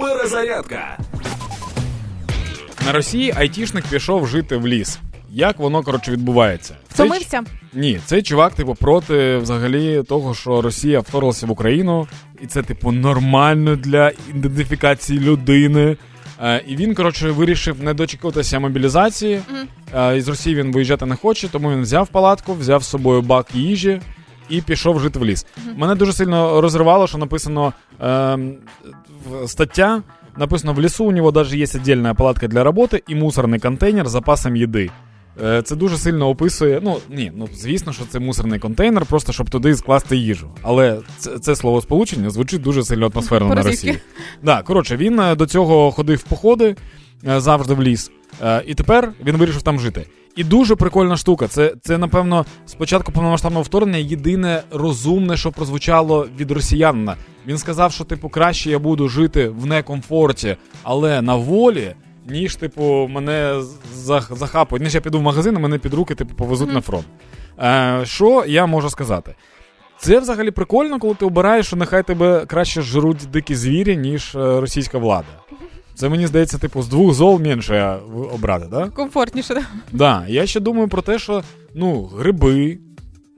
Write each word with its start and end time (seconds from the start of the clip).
Перезарядка. 0.00 0.98
На 2.86 2.92
Росії 2.92 3.34
айтішник 3.36 3.84
пішов 3.84 4.26
жити 4.26 4.56
в 4.56 4.66
ліс. 4.66 4.98
Як 5.32 5.58
воно 5.58 5.82
коротше 5.82 6.12
відбувається? 6.12 6.74
Втомився? 6.88 7.42
Ні, 7.72 8.00
цей 8.06 8.22
чувак, 8.22 8.54
типу, 8.54 8.74
проти 8.74 9.36
взагалі 9.36 10.02
того, 10.02 10.34
що 10.34 10.62
Росія 10.62 11.00
вторглася 11.00 11.46
в 11.46 11.50
Україну, 11.50 12.08
і 12.42 12.46
це, 12.46 12.62
типу, 12.62 12.92
нормально 12.92 13.76
для 13.76 14.12
ідентифікації 14.30 15.20
людини. 15.20 15.96
Е, 16.42 16.64
і 16.66 16.76
він, 16.76 16.94
коротше, 16.94 17.30
вирішив 17.30 17.82
не 17.82 17.94
дочекатися 17.94 18.60
мобілізації. 18.60 19.40
Е, 19.94 20.16
із 20.16 20.28
Росії 20.28 20.56
він 20.56 20.72
виїжджати 20.72 21.06
не 21.06 21.16
хоче, 21.16 21.48
тому 21.48 21.70
він 21.70 21.82
взяв 21.82 22.08
палатку, 22.08 22.54
взяв 22.54 22.82
з 22.82 22.88
собою 22.88 23.22
бак 23.22 23.46
їжі 23.54 24.00
і 24.48 24.60
пішов 24.60 25.00
жити 25.00 25.18
в 25.18 25.24
ліс. 25.24 25.46
Мене 25.76 25.94
дуже 25.94 26.12
сильно 26.12 26.60
розривало, 26.60 27.06
що 27.06 27.18
написано 27.18 27.72
стаття. 29.46 30.02
Написано, 30.36 30.72
в 30.72 30.80
лісу 30.80 31.04
у 31.04 31.12
нього 31.12 31.30
даже 31.30 31.58
є 31.58 31.66
отдельная 31.74 32.14
палатка 32.14 32.48
для 32.48 32.64
роботи 32.64 33.02
і 33.08 33.14
мусорний 33.14 33.60
контейнер 33.60 34.08
з 34.08 34.10
запасом 34.10 34.56
їди. 34.56 34.90
Е, 35.44 35.62
Це 35.62 35.76
дуже 35.76 35.96
сильно 35.96 36.28
описує. 36.28 36.80
Ну 36.82 36.96
ні, 37.10 37.32
ну 37.36 37.48
звісно, 37.54 37.92
що 37.92 38.04
це 38.08 38.18
мусорний 38.18 38.58
контейнер, 38.58 39.06
просто 39.06 39.32
щоб 39.32 39.50
туди 39.50 39.74
скласти 39.74 40.16
їжу. 40.16 40.50
Але 40.62 41.00
це, 41.18 41.38
це 41.38 41.56
словосполучення 41.56 42.30
звучить 42.30 42.62
дуже 42.62 42.84
сильно 42.84 43.10
атмосферно 43.14 43.48
на 43.48 43.54
Росії. 43.70 43.98
Да, 44.42 44.62
коротше, 44.62 44.96
він 44.96 45.20
е, 45.20 45.34
до 45.34 45.46
цього 45.46 45.90
ходив 45.90 46.18
в 46.18 46.22
походи 46.22 46.76
е, 47.28 47.40
завжди 47.40 47.74
в 47.74 47.82
ліс. 47.82 48.10
Е, 48.42 48.62
І 48.66 48.74
тепер 48.74 49.12
він 49.24 49.36
вирішив 49.36 49.62
там 49.62 49.80
жити. 49.80 50.06
І 50.36 50.44
дуже 50.44 50.76
прикольна 50.76 51.16
штука. 51.16 51.48
Це, 51.48 51.74
це 51.82 51.98
напевно, 51.98 52.44
спочатку 52.66 53.12
повномасштабного 53.12 53.62
вторгнення 53.62 53.98
єдине 53.98 54.62
розумне, 54.70 55.36
що 55.36 55.52
прозвучало 55.52 56.26
від 56.38 56.50
росіянина. 56.50 57.16
Він 57.46 57.58
сказав, 57.58 57.92
що 57.92 58.04
типу 58.04 58.28
краще 58.28 58.70
я 58.70 58.78
буду 58.78 59.08
жити 59.08 59.48
в 59.48 59.66
некомфорті, 59.66 60.56
але 60.82 61.22
на 61.22 61.34
волі. 61.36 61.94
Ніж, 62.28 62.56
типу, 62.56 63.08
мене 63.10 63.62
зах- 63.96 64.36
захапають. 64.36 64.82
Ніж 64.82 64.94
я 64.94 65.00
піду 65.00 65.18
в 65.18 65.22
магазин, 65.22 65.56
а 65.56 65.60
мене 65.60 65.78
під 65.78 65.94
руки 65.94 66.14
типу, 66.14 66.34
повезуть 66.34 66.72
на 66.72 66.80
фронт. 66.80 67.04
Е, 67.62 68.00
що 68.04 68.44
я 68.46 68.66
можу 68.66 68.90
сказати? 68.90 69.34
Це 69.98 70.20
взагалі 70.20 70.50
прикольно, 70.50 70.98
коли 70.98 71.14
ти 71.14 71.24
обираєш, 71.24 71.66
що 71.66 71.76
нехай 71.76 72.02
тебе 72.02 72.46
краще 72.46 72.82
жруть 72.82 73.28
дикі 73.32 73.54
звірі, 73.54 73.96
ніж 73.96 74.34
е, 74.34 74.60
російська 74.60 74.98
влада. 74.98 75.26
Це 76.00 76.08
мені 76.08 76.26
здається, 76.26 76.58
типу, 76.58 76.82
з 76.82 76.88
двох 76.88 77.14
зол 77.14 77.40
менше 77.40 77.98
обрати, 78.32 78.66
так? 78.66 78.70
Да? 78.70 78.90
Комфортніше. 78.90 79.54
да. 79.54 79.62
Да, 79.92 80.24
я 80.28 80.46
ще 80.46 80.60
думаю 80.60 80.88
про 80.88 81.02
те, 81.02 81.18
що 81.18 81.42
ну, 81.74 82.04
гриби 82.04 82.78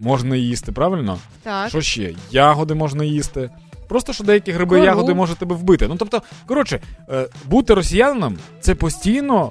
можна 0.00 0.36
їсти, 0.36 0.72
правильно? 0.72 1.18
Так. 1.42 1.68
Що 1.68 1.80
ще? 1.80 2.14
Ягоди 2.30 2.74
можна 2.74 3.04
їсти. 3.04 3.50
Просто 3.88 4.12
що 4.12 4.24
деякі 4.24 4.52
гриби 4.52 4.76
Кору. 4.76 4.84
ягоди 4.84 5.14
може 5.14 5.34
тебе 5.34 5.54
вбити. 5.56 5.88
Ну 5.88 5.96
тобто, 5.98 6.22
коротше, 6.46 6.80
е, 7.08 7.28
бути 7.44 7.74
росіянином 7.74 8.38
це 8.60 8.74
постійно 8.74 9.50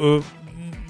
е, 0.00 0.20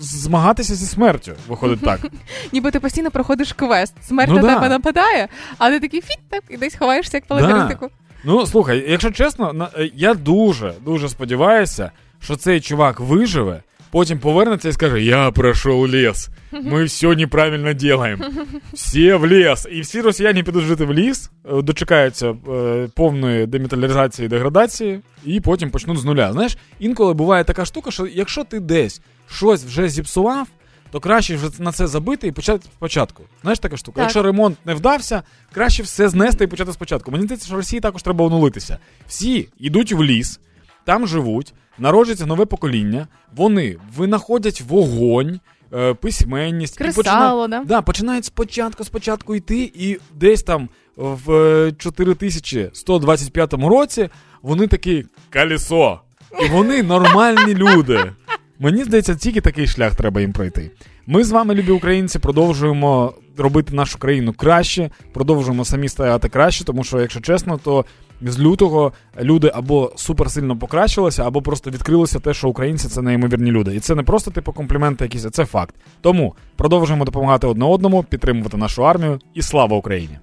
змагатися 0.01 0.75
зі 0.75 0.87
смертю. 0.87 1.33
Виходить 1.49 1.81
так. 1.81 2.01
Ніби 2.53 2.71
ти 2.71 2.81
постійно 2.81 3.11
проходиш 3.11 3.53
квест. 3.53 3.95
Смерть 4.03 4.31
Ну 4.31 4.37
на 4.37 4.43
да. 4.43 4.55
тебе 4.55 4.69
нападає, 4.69 5.29
а 5.59 5.71
ти 5.71 5.81
такий 5.81 6.01
фіт, 6.01 6.19
так, 6.29 6.45
і 6.49 6.57
десь 6.57 6.77
ховаєшся 6.77 7.17
як 7.17 7.27
палатаристику. 7.27 7.91
Ну, 8.25 8.47
слухай, 8.47 8.85
якщо 8.89 9.11
чесно, 9.11 9.69
е, 9.79 9.91
я 9.95 10.15
дуже 10.15 10.75
дуже 10.85 11.09
сподіваюся, 11.09 11.91
що 12.21 12.37
цей 12.37 12.61
чувак 12.61 13.01
виживе, 13.01 13.63
потім 13.91 14.19
повернеться 14.19 14.69
і 14.69 14.73
скаже: 14.73 15.03
Я 15.03 15.31
пройшов 15.31 15.89
ліс. 15.89 16.29
Ми 16.53 16.85
все 16.85 17.17
неправильно 17.17 17.67
робимо. 17.91 18.25
Всі 18.73 19.13
в 19.13 19.27
ліс. 19.27 19.67
І 19.73 19.81
всі 19.81 20.01
росіяни 20.01 20.43
підуть 20.43 20.65
жити 20.65 20.85
в 20.85 20.93
ліс, 20.93 21.31
е, 21.53 21.63
дочекаються 21.63 22.35
е, 22.49 22.89
повної 22.97 23.47
деміталізації 23.47 24.27
і 24.27 24.29
деградації, 24.29 25.01
і 25.25 25.41
потім 25.41 25.71
почнуть 25.71 25.99
з 25.99 26.05
нуля. 26.05 26.33
Знаєш, 26.33 26.59
інколи 26.79 27.15
буває 27.15 27.45
така 27.45 27.65
штука, 27.65 27.91
що 27.91 28.07
якщо 28.07 28.45
ти 28.45 28.61
десь 28.61 29.01
щось 29.31 29.65
вже 29.65 29.89
зіпсував. 29.89 30.47
То 30.91 31.01
краще 31.01 31.37
вже 31.37 31.51
на 31.59 31.73
це 31.73 31.87
забити 31.87 32.27
і 32.27 32.33
почати 32.33 32.65
спочатку. 32.77 33.23
Знаєш 33.43 33.59
така 33.59 33.77
штука? 33.77 33.97
Так. 33.97 34.03
Якщо 34.03 34.23
ремонт 34.23 34.59
не 34.67 34.75
вдався, 34.75 35.23
краще 35.53 35.83
все 35.83 36.09
знести 36.09 36.45
і 36.45 36.47
почати 36.47 36.73
спочатку. 36.73 37.11
Мені 37.11 37.25
здається, 37.25 37.47
що 37.47 37.57
Росії 37.57 37.81
також 37.81 38.03
треба 38.03 38.25
онулитися. 38.25 38.79
Всі 39.07 39.49
йдуть 39.59 39.93
в 39.93 40.03
ліс, 40.03 40.41
там 40.85 41.07
живуть, 41.07 41.55
народжується 41.79 42.27
нове 42.27 42.45
покоління, 42.45 43.09
вони 43.37 43.77
винаходять 43.97 44.61
вогонь, 44.61 45.41
е, 45.73 45.95
письменність 45.95 46.75
і 46.81 46.85
Кресало, 46.85 47.49
да? 47.49 47.65
да, 47.65 47.83
починають 47.83 48.25
спочатку, 48.25 48.85
спочатку 48.85 49.35
йти, 49.35 49.73
і 49.75 49.99
десь 50.15 50.43
там 50.43 50.69
в 50.97 51.33
е, 51.33 51.73
4125 51.79 53.53
році 53.53 54.09
вони 54.43 54.67
такі 54.67 55.05
колесо. 55.33 56.01
І 56.45 56.49
вони 56.49 56.83
нормальні 56.83 57.55
люди. 57.55 58.13
Мені 58.61 58.85
здається, 58.85 59.15
тільки 59.15 59.41
такий 59.41 59.67
шлях 59.67 59.95
треба 59.95 60.21
їм 60.21 60.33
пройти. 60.33 60.71
Ми 61.07 61.25
з 61.25 61.31
вами, 61.31 61.55
любі 61.55 61.73
українці, 61.73 62.19
продовжуємо 62.19 63.15
робити 63.37 63.75
нашу 63.75 63.99
країну 63.99 64.33
краще, 64.33 64.91
продовжуємо 65.13 65.65
самі 65.65 65.89
стояти 65.89 66.29
краще, 66.29 66.65
тому 66.65 66.85
що, 66.85 67.01
якщо 67.01 67.21
чесно, 67.21 67.59
то 67.59 67.85
з 68.23 68.39
лютого 68.41 68.93
люди 69.21 69.51
або 69.55 69.93
суперсильно 69.97 70.59
покращилися, 70.59 71.27
або 71.27 71.43
просто 71.43 71.71
відкрилося 71.71 72.21
те, 72.21 72.35
що 72.35 72.49
українці 72.49 72.89
це 72.89 73.03
неймовірні 73.03 73.51
люди. 73.51 73.77
І 73.77 73.81
це 73.81 73.95
не 73.95 74.03
просто 74.03 74.31
типу 74.31 74.53
компліменти 74.53 75.05
якісь, 75.05 75.25
а 75.25 75.31
це 75.31 75.45
факт. 75.45 75.75
Тому 76.01 76.35
продовжуємо 76.57 77.05
допомагати 77.05 77.47
одне 77.47 77.65
одному, 77.65 78.03
підтримувати 78.03 78.57
нашу 78.57 78.87
армію 78.87 79.21
і 79.35 79.43
слава 79.43 79.77
Україні! 79.77 80.17